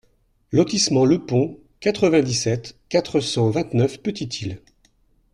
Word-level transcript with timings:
Lotissement 0.51 1.05
le 1.05 1.23
Pont, 1.23 1.59
quatre-vingt-dix-sept, 1.79 2.75
quatre 2.89 3.19
cent 3.19 3.51
vingt-neuf 3.51 4.01
Petite-Île 4.01 4.59